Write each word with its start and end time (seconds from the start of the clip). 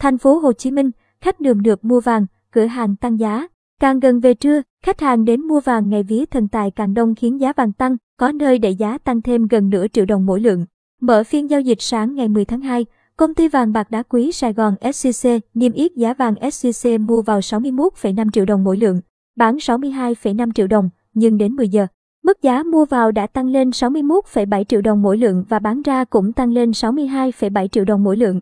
Thành 0.00 0.18
phố 0.18 0.38
Hồ 0.38 0.52
Chí 0.52 0.70
Minh, 0.70 0.90
khách 1.20 1.40
nườm 1.40 1.62
nượp 1.62 1.84
mua 1.84 2.00
vàng, 2.00 2.26
cửa 2.52 2.66
hàng 2.66 2.96
tăng 2.96 3.18
giá. 3.18 3.48
Càng 3.80 4.00
gần 4.00 4.20
về 4.20 4.34
trưa, 4.34 4.62
khách 4.84 5.00
hàng 5.00 5.24
đến 5.24 5.40
mua 5.40 5.60
vàng 5.60 5.90
ngày 5.90 6.02
vía 6.02 6.24
thần 6.24 6.48
tài 6.48 6.70
càng 6.70 6.94
đông 6.94 7.14
khiến 7.14 7.40
giá 7.40 7.52
vàng 7.52 7.72
tăng, 7.72 7.96
có 8.16 8.32
nơi 8.32 8.58
đẩy 8.58 8.74
giá 8.74 8.98
tăng 8.98 9.22
thêm 9.22 9.46
gần 9.46 9.70
nửa 9.70 9.86
triệu 9.88 10.04
đồng 10.04 10.26
mỗi 10.26 10.40
lượng. 10.40 10.66
Mở 11.00 11.24
phiên 11.24 11.50
giao 11.50 11.60
dịch 11.60 11.82
sáng 11.82 12.14
ngày 12.14 12.28
10 12.28 12.44
tháng 12.44 12.60
2, 12.60 12.86
công 13.16 13.34
ty 13.34 13.48
vàng 13.48 13.72
bạc 13.72 13.90
đá 13.90 14.02
quý 14.02 14.32
Sài 14.32 14.52
Gòn 14.52 14.74
SCC 14.92 15.28
niêm 15.54 15.72
yết 15.72 15.92
giá 15.96 16.14
vàng 16.14 16.34
SCC 16.50 17.00
mua 17.00 17.22
vào 17.22 17.40
61,5 17.40 18.30
triệu 18.30 18.44
đồng 18.44 18.64
mỗi 18.64 18.76
lượng, 18.76 19.00
bán 19.36 19.56
62,5 19.56 20.52
triệu 20.52 20.66
đồng, 20.66 20.90
nhưng 21.14 21.38
đến 21.38 21.52
10 21.52 21.68
giờ, 21.68 21.86
mức 22.22 22.42
giá 22.42 22.62
mua 22.62 22.84
vào 22.84 23.12
đã 23.12 23.26
tăng 23.26 23.46
lên 23.46 23.70
61,7 23.70 24.64
triệu 24.64 24.80
đồng 24.80 25.02
mỗi 25.02 25.18
lượng 25.18 25.44
và 25.48 25.58
bán 25.58 25.82
ra 25.82 26.04
cũng 26.04 26.32
tăng 26.32 26.52
lên 26.52 26.70
62,7 26.70 27.68
triệu 27.68 27.84
đồng 27.84 28.04
mỗi 28.04 28.16
lượng. 28.16 28.40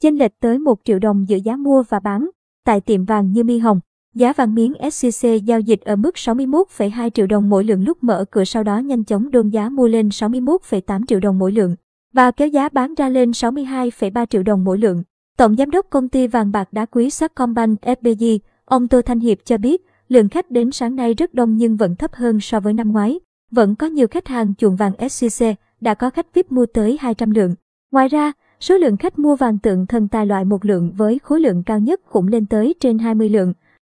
Chênh 0.00 0.18
lệch 0.18 0.40
tới 0.40 0.58
1 0.58 0.80
triệu 0.84 0.98
đồng 0.98 1.28
giữa 1.28 1.36
giá 1.36 1.56
mua 1.56 1.82
và 1.88 2.00
bán. 2.00 2.30
Tại 2.64 2.80
tiệm 2.80 3.04
vàng 3.04 3.32
như 3.32 3.44
Mi 3.44 3.58
Hồng, 3.58 3.80
giá 4.14 4.32
vàng 4.32 4.54
miếng 4.54 4.74
SCC 4.90 5.28
giao 5.44 5.60
dịch 5.60 5.80
ở 5.80 5.96
mức 5.96 6.14
61,2 6.14 7.10
triệu 7.10 7.26
đồng 7.26 7.50
mỗi 7.50 7.64
lượng 7.64 7.84
lúc 7.84 8.04
mở 8.04 8.24
cửa 8.30 8.44
sau 8.44 8.62
đó 8.64 8.78
nhanh 8.78 9.04
chóng 9.04 9.30
đôn 9.30 9.48
giá 9.48 9.68
mua 9.68 9.88
lên 9.88 10.08
61,8 10.08 11.06
triệu 11.06 11.20
đồng 11.20 11.38
mỗi 11.38 11.52
lượng 11.52 11.76
và 12.12 12.30
kéo 12.30 12.48
giá 12.48 12.68
bán 12.68 12.94
ra 12.94 13.08
lên 13.08 13.30
62,3 13.30 14.26
triệu 14.26 14.42
đồng 14.42 14.64
mỗi 14.64 14.78
lượng. 14.78 15.02
Tổng 15.36 15.56
giám 15.56 15.70
đốc 15.70 15.86
công 15.90 16.08
ty 16.08 16.26
vàng 16.26 16.52
bạc 16.52 16.72
đá 16.72 16.86
quý 16.86 17.10
Sacombank 17.10 17.80
FBG, 17.80 18.38
ông 18.64 18.88
Tô 18.88 19.02
Thanh 19.02 19.20
Hiệp 19.20 19.38
cho 19.44 19.58
biết, 19.58 19.86
lượng 20.08 20.28
khách 20.28 20.50
đến 20.50 20.72
sáng 20.72 20.96
nay 20.96 21.14
rất 21.14 21.34
đông 21.34 21.56
nhưng 21.56 21.76
vẫn 21.76 21.96
thấp 21.96 22.14
hơn 22.14 22.40
so 22.40 22.60
với 22.60 22.72
năm 22.72 22.92
ngoái. 22.92 23.20
Vẫn 23.50 23.74
có 23.74 23.86
nhiều 23.86 24.08
khách 24.08 24.28
hàng 24.28 24.54
chuộng 24.54 24.76
vàng 24.76 25.08
SCC, 25.08 25.46
đã 25.80 25.94
có 25.94 26.10
khách 26.10 26.34
VIP 26.34 26.52
mua 26.52 26.66
tới 26.66 26.96
200 27.00 27.30
lượng. 27.30 27.54
Ngoài 27.90 28.08
ra, 28.08 28.32
số 28.60 28.78
lượng 28.78 28.96
khách 28.96 29.18
mua 29.18 29.36
vàng 29.36 29.58
tượng 29.58 29.86
thần 29.86 30.08
tài 30.08 30.26
loại 30.26 30.44
một 30.44 30.64
lượng 30.64 30.92
với 30.96 31.18
khối 31.22 31.40
lượng 31.40 31.62
cao 31.62 31.78
nhất 31.78 32.00
cũng 32.10 32.28
lên 32.28 32.46
tới 32.46 32.74
trên 32.80 32.98
20 32.98 33.28
lượng. 33.28 33.54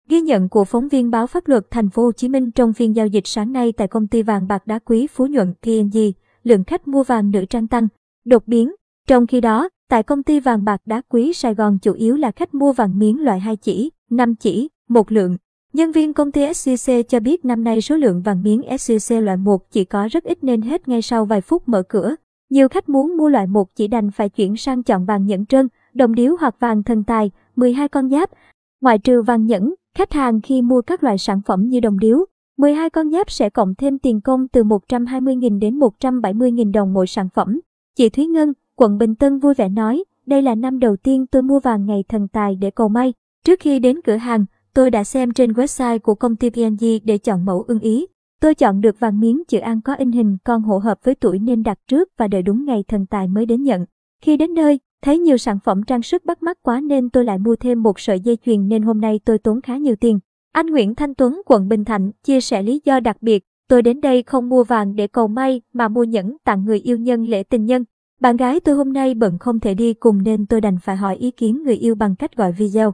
Ghi 0.08 0.20
nhận 0.20 0.48
của 0.48 0.64
phóng 0.64 0.88
viên 0.88 1.10
báo 1.10 1.26
pháp 1.26 1.48
luật 1.48 1.70
thành 1.70 1.90
phố 1.90 2.02
Hồ 2.02 2.12
Chí 2.12 2.28
Minh 2.28 2.50
trong 2.50 2.72
phiên 2.72 2.96
giao 2.96 3.06
dịch 3.06 3.26
sáng 3.26 3.52
nay 3.52 3.72
tại 3.72 3.88
công 3.88 4.06
ty 4.06 4.22
vàng 4.22 4.48
bạc 4.48 4.66
đá 4.66 4.78
quý 4.78 5.06
Phú 5.06 5.26
Nhuận 5.26 5.54
PNG, 5.62 5.98
lượng 6.44 6.64
khách 6.64 6.88
mua 6.88 7.02
vàng 7.02 7.30
nữ 7.30 7.44
trang 7.44 7.68
tăng, 7.68 7.88
đột 8.24 8.46
biến. 8.46 8.72
Trong 9.08 9.26
khi 9.26 9.40
đó, 9.40 9.68
tại 9.88 10.02
công 10.02 10.22
ty 10.22 10.40
vàng 10.40 10.64
bạc 10.64 10.80
đá 10.86 11.02
quý 11.08 11.32
Sài 11.32 11.54
Gòn 11.54 11.78
chủ 11.82 11.92
yếu 11.92 12.16
là 12.16 12.30
khách 12.30 12.54
mua 12.54 12.72
vàng 12.72 12.98
miếng 12.98 13.24
loại 13.24 13.40
2 13.40 13.56
chỉ, 13.56 13.90
5 14.10 14.34
chỉ, 14.34 14.68
một 14.88 15.12
lượng. 15.12 15.36
Nhân 15.72 15.92
viên 15.92 16.12
công 16.12 16.32
ty 16.32 16.54
SCC 16.54 16.92
cho 17.08 17.20
biết 17.20 17.44
năm 17.44 17.64
nay 17.64 17.80
số 17.80 17.96
lượng 17.96 18.22
vàng 18.22 18.42
miếng 18.42 18.78
SCC 18.78 19.14
loại 19.14 19.36
1 19.36 19.70
chỉ 19.70 19.84
có 19.84 20.08
rất 20.10 20.24
ít 20.24 20.44
nên 20.44 20.62
hết 20.62 20.88
ngay 20.88 21.02
sau 21.02 21.24
vài 21.24 21.40
phút 21.40 21.68
mở 21.68 21.82
cửa. 21.82 22.14
Nhiều 22.50 22.68
khách 22.68 22.88
muốn 22.88 23.16
mua 23.16 23.28
loại 23.28 23.46
1 23.46 23.74
chỉ 23.74 23.88
đành 23.88 24.10
phải 24.10 24.28
chuyển 24.28 24.56
sang 24.56 24.82
chọn 24.82 25.04
vàng 25.04 25.26
nhẫn 25.26 25.46
trơn, 25.46 25.68
đồng 25.94 26.14
điếu 26.14 26.36
hoặc 26.40 26.60
vàng 26.60 26.82
thần 26.82 27.04
tài, 27.04 27.30
12 27.56 27.88
con 27.88 28.10
giáp. 28.10 28.30
Ngoại 28.80 28.98
trừ 28.98 29.22
vàng 29.22 29.46
nhẫn, 29.46 29.74
khách 29.96 30.12
hàng 30.12 30.40
khi 30.40 30.62
mua 30.62 30.82
các 30.82 31.04
loại 31.04 31.18
sản 31.18 31.40
phẩm 31.46 31.68
như 31.68 31.80
đồng 31.80 31.98
điếu, 31.98 32.24
12 32.58 32.90
con 32.90 33.10
giáp 33.10 33.30
sẽ 33.30 33.50
cộng 33.50 33.74
thêm 33.74 33.98
tiền 33.98 34.20
công 34.20 34.48
từ 34.48 34.64
120.000 34.64 35.58
đến 35.58 35.78
170.000 35.78 36.72
đồng 36.72 36.92
mỗi 36.92 37.06
sản 37.06 37.28
phẩm. 37.34 37.60
Chị 37.96 38.08
Thúy 38.08 38.26
Ngân, 38.26 38.52
quận 38.76 38.98
Bình 38.98 39.14
Tân 39.14 39.38
vui 39.38 39.54
vẻ 39.54 39.68
nói, 39.68 40.04
đây 40.26 40.42
là 40.42 40.54
năm 40.54 40.78
đầu 40.78 40.96
tiên 40.96 41.26
tôi 41.26 41.42
mua 41.42 41.60
vàng 41.60 41.86
ngày 41.86 42.04
thần 42.08 42.28
tài 42.28 42.56
để 42.56 42.70
cầu 42.70 42.88
may. 42.88 43.12
Trước 43.44 43.60
khi 43.60 43.78
đến 43.78 44.00
cửa 44.04 44.16
hàng, 44.16 44.44
tôi 44.74 44.90
đã 44.90 45.04
xem 45.04 45.32
trên 45.32 45.52
website 45.52 45.98
của 45.98 46.14
công 46.14 46.36
ty 46.36 46.50
PNG 46.50 46.84
để 47.04 47.18
chọn 47.18 47.44
mẫu 47.44 47.64
ưng 47.68 47.80
ý. 47.80 48.06
Tôi 48.40 48.54
chọn 48.54 48.80
được 48.80 49.00
vàng 49.00 49.20
miếng 49.20 49.42
chữ 49.48 49.58
An 49.58 49.80
có 49.80 49.94
in 49.94 50.12
hình 50.12 50.36
con 50.44 50.62
hộ 50.62 50.78
hợp 50.78 50.98
với 51.04 51.14
tuổi 51.14 51.38
nên 51.38 51.62
đặt 51.62 51.78
trước 51.88 52.08
và 52.16 52.28
đợi 52.28 52.42
đúng 52.42 52.64
ngày 52.64 52.84
thần 52.88 53.06
tài 53.06 53.28
mới 53.28 53.46
đến 53.46 53.62
nhận. 53.62 53.86
Khi 54.22 54.36
đến 54.36 54.54
nơi, 54.54 54.80
thấy 55.02 55.18
nhiều 55.18 55.36
sản 55.36 55.58
phẩm 55.64 55.82
trang 55.82 56.02
sức 56.02 56.24
bắt 56.24 56.42
mắt 56.42 56.58
quá 56.62 56.80
nên 56.80 57.10
tôi 57.10 57.24
lại 57.24 57.38
mua 57.38 57.56
thêm 57.56 57.82
một 57.82 58.00
sợi 58.00 58.20
dây 58.20 58.38
chuyền 58.46 58.68
nên 58.68 58.82
hôm 58.82 59.00
nay 59.00 59.20
tôi 59.24 59.38
tốn 59.38 59.60
khá 59.60 59.76
nhiều 59.76 59.96
tiền. 59.96 60.18
Anh 60.52 60.66
Nguyễn 60.66 60.94
Thanh 60.94 61.14
Tuấn, 61.14 61.42
quận 61.46 61.68
Bình 61.68 61.84
Thạnh, 61.84 62.10
chia 62.24 62.40
sẻ 62.40 62.62
lý 62.62 62.80
do 62.84 63.00
đặc 63.00 63.16
biệt, 63.20 63.44
tôi 63.68 63.82
đến 63.82 64.00
đây 64.00 64.22
không 64.22 64.48
mua 64.48 64.64
vàng 64.64 64.96
để 64.96 65.06
cầu 65.06 65.28
may 65.28 65.60
mà 65.72 65.88
mua 65.88 66.04
nhẫn 66.04 66.36
tặng 66.44 66.64
người 66.64 66.78
yêu 66.78 66.96
nhân 66.96 67.24
lễ 67.24 67.42
tình 67.42 67.64
nhân. 67.64 67.84
Bạn 68.20 68.36
gái 68.36 68.60
tôi 68.60 68.74
hôm 68.74 68.92
nay 68.92 69.14
bận 69.14 69.38
không 69.38 69.60
thể 69.60 69.74
đi 69.74 69.94
cùng 69.94 70.22
nên 70.22 70.46
tôi 70.46 70.60
đành 70.60 70.78
phải 70.82 70.96
hỏi 70.96 71.16
ý 71.16 71.30
kiến 71.30 71.62
người 71.62 71.76
yêu 71.76 71.94
bằng 71.94 72.16
cách 72.16 72.36
gọi 72.36 72.52
video. 72.52 72.92